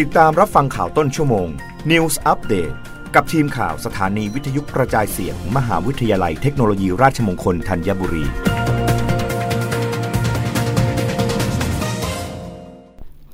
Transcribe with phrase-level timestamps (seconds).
[0.00, 1.48] ติดตามรับฟังข่าวต้นชั่วโมง
[1.90, 2.74] News Update
[3.14, 8.24] กับทีมข่าวสถานีวิทยุกระจายเสียงมมหาวิทยาลัยเทคโนโลยีราชมงคลธัญบุรี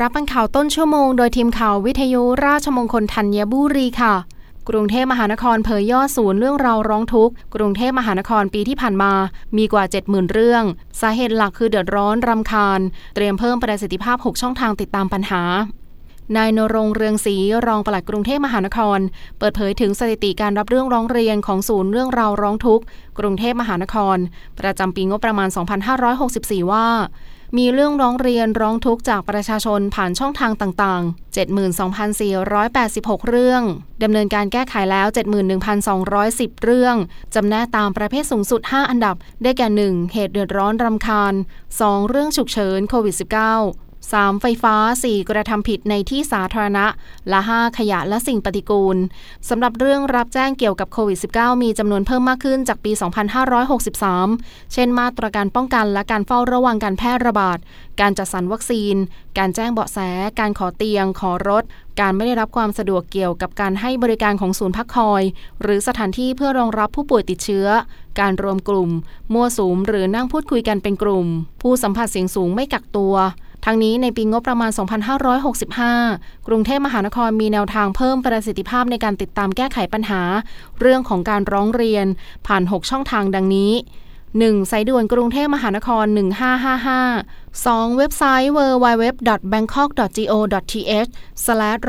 [0.00, 4.14] รับฟังข่าวต้นชั่วโมงโดยทีมข่าววิทยุราชมงคลธัญบุรีค่ะ
[4.68, 9.12] กรุงเทพมหานครเผยยอดศูนย์เรื่องราวร้องทุกข์ กรุงเทพมหานครปีที่ผ่านมา
[9.56, 10.64] มีกว่า 70,000 เรื่อง
[11.00, 12.80] สาเหตุหลักคือเดือดร้อนรำคาญ
[13.14, 15.42] เตรียมเพิ่มประสิทธิภาพ 6 ช่องทางติดตามปัญหา
[16.36, 17.36] นายนรงเรืองศรี
[17.66, 18.98] รองปลัดกรุงเทพมหานคร
[19.38, 22.84] เปิดเผยถึงสถิติการรับเรื่องร้องเรียนของศูนย์เรื่องราวร้องทุกข์
[23.18, 24.16] กรุงเทพมหานคร
[24.60, 25.48] ประจำปีงบประมาณ
[26.10, 26.88] 2564 ว่า
[27.58, 31.36] มีเรื่องร้องเรียนร้องทุกข์จากประชาชนผ่านช่องทางต่างๆ
[32.36, 33.62] 72,486 เรื่อง
[34.02, 35.06] ดำเนินการแก้ไขแล้ว
[35.84, 36.96] 71,210 เรื่อง
[37.34, 40.12] จำแนกตามประเภทสูงสุด 5 อันดับ ได้แก่ 1.
[40.12, 41.34] เหตุเดือดร้อนรำคาญ
[41.72, 42.08] 2.
[42.08, 44.40] เรื่องฉุกเฉินโควิด -19 3.
[44.40, 45.30] ไฟฟ้า 4.
[45.30, 46.86] กระทำผิดในที่สาธารณะ
[47.28, 47.78] และ 5.
[47.78, 48.96] ขยะและสิ่งปฏิกูล
[49.48, 52.92] สำหรับเรื่องรับแจ้งเกี่ยวกับโควิด -19 มีจำนวนเพิ่มมากขึ้นจากปี
[53.62, 57.58] 2563 เช่น มาตรการป้องกันและการเฝ้าระวังการแพร่ระบาด
[58.00, 58.94] การจัดสรรวัคซีน
[59.38, 59.98] การแจ้งเบาะแส
[60.40, 61.64] การขอเตียง ขอรถ
[62.00, 65.22] การไม่ได้รับความสะดวกเกี่ยวกับการให้บริการของศูนย์พักคอย
[65.62, 67.66] หรือสถานที่เพื่อรองรับผู้ป่วยติดเชื้อ
[68.20, 68.90] การรวมกลุ่ม
[69.32, 71.26] มั่วสุมหรือนั่งพูดคุยกันเป็นกลุ่ม
[71.62, 73.16] ผู้สัมผัสเสียงสูงไม่กักตัว
[73.64, 74.70] ทั้งนี้ในปีงบประมาณ
[75.94, 80.22] 2565 กรุงเทพมหานครมีแนวทางเพิ่มประสิทธิภาพในการติดตามแก้ไขปัญหา
[80.80, 82.06] เรื่องของการร้องเรียน
[82.46, 83.72] ผ่าน 6 ช่องทางดังนี้
[84.38, 84.70] 1.
[84.70, 86.04] สายด่วนกรุงเทพมหานคร
[86.80, 87.96] 1555 2.
[87.98, 91.10] เว็บไซต์ www.bangkok.go.th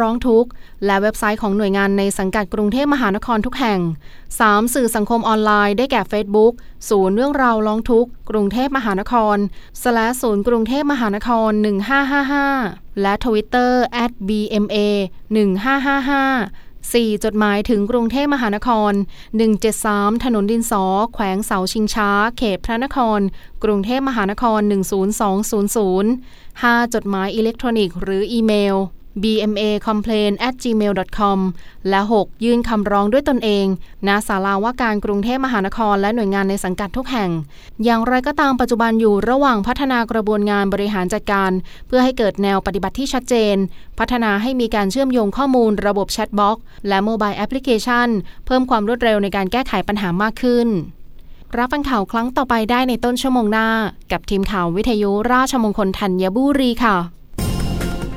[0.00, 0.50] ร้องทุกข์
[0.86, 3.80] และเว็บไซต์ของหน่วยงานในสังกัดกรุงเทพมหานครทุกแห่ง
[4.26, 4.74] 3.
[4.74, 6.52] สื่อสังคมออนไลน์ได้แก่ Facebook
[6.88, 9.36] ศูนย์เรื่องราวร้องทุกข์ กรุงเทพมหานคร
[10.22, 11.50] ศูนย์กรุงเทพมหานคร
[12.26, 13.70] 1555 และ Twitter
[14.28, 14.76] @bma
[15.36, 17.24] 1555 4.
[17.24, 18.92] จดหมายถึงกรุงเทพมหานคร
[19.58, 23.20] 173 ถนนดินสอ แขวงเสาชิงช้า เขตพระนคร
[23.64, 24.60] กรุงเทพมหานคร
[25.56, 26.94] 10200 5.
[26.94, 28.76] จดหมายอิเล็กทรอนิกส์หรืออีเมล
[29.22, 31.38] bma complain at gmail com
[31.88, 32.44] และ 6.
[32.44, 33.66] ยื่นคำร้องด้วยตนเอง
[34.06, 37.30] ณ ศาลาว่าการกรุงเทพมหานครและหน่วยงานในสังกัดทุกแห่ง
[37.84, 41.50] อย่างไรก็ตามปัจจุบันอยู่ระหว่างพัฒนากระบวนงานบริหารจัดการ
[41.86, 43.56] เพื่อให้เกิดแนวปฏิบัติที่ชัดเจน
[43.98, 48.08] พัฒนาให้มีการเชื่อมโยงข้อมูลระบบ chatbot และ mobile application
[48.46, 50.68] เพิ่มความรวดเร็วในการแก้ไขปัญหามากขึ้น
[51.58, 53.68] รับฟังข่าวครั้งต่อไปได้ในต้นชั่วโมงหน้า
[54.12, 57.19] กับทีมข่าววิทยุราชมงคลธัญบุรีค่ะ